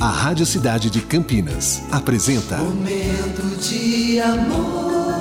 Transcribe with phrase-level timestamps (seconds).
[0.00, 5.20] A Rádio Cidade de Campinas apresenta Momento de amor.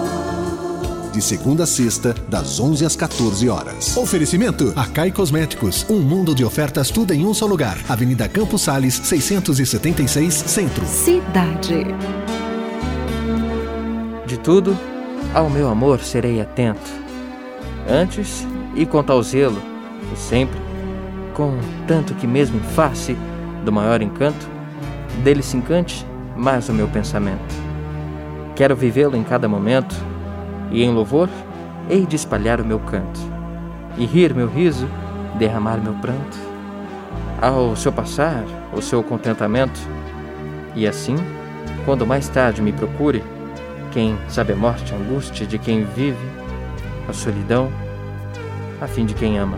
[1.11, 3.97] De segunda a sexta, das 11 às 14 horas.
[3.97, 5.85] Oferecimento: Acai Cosméticos.
[5.89, 7.77] Um mundo de ofertas, tudo em um só lugar.
[7.89, 10.85] Avenida Campos Sales, 676, Centro.
[10.85, 11.85] Cidade.
[14.25, 14.79] De tudo,
[15.33, 16.89] ao meu amor serei atento.
[17.85, 19.61] Antes e com tal zelo,
[20.13, 20.57] e sempre,
[21.33, 23.17] com tanto que mesmo em face
[23.65, 24.58] do maior encanto,
[25.23, 26.05] dele se encante
[26.35, 27.55] mais o meu pensamento.
[28.55, 29.95] Quero vivê-lo em cada momento,
[30.71, 31.29] e em louvor
[31.89, 33.19] hei de espalhar o meu canto,
[33.97, 34.87] e rir meu riso,
[35.37, 36.37] derramar meu pranto.
[37.41, 39.79] Ao seu passar, o seu contentamento,
[40.75, 41.15] e assim,
[41.85, 43.23] quando mais tarde me procure,
[43.91, 46.17] quem sabe a morte, a angústia de quem vive,
[47.07, 47.71] a solidão,
[48.79, 49.57] a fim de quem ama.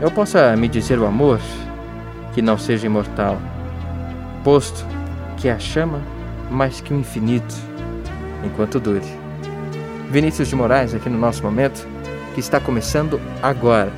[0.00, 1.38] Eu possa me dizer o amor
[2.32, 3.38] que não seja imortal,
[4.44, 4.84] posto
[5.36, 6.02] que é a chama
[6.50, 7.54] mais que o infinito,
[8.44, 9.06] enquanto dure.
[10.10, 11.86] Vinícius de Moraes aqui no nosso momento,
[12.34, 13.92] que está começando agora.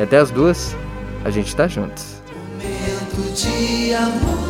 [0.00, 0.76] Até as duas,
[1.24, 2.22] a gente está juntos.
[2.62, 4.49] Momento de amor.